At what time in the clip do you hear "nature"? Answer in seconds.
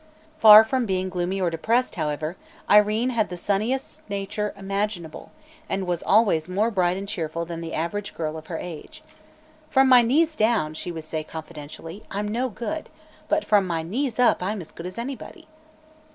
4.09-4.51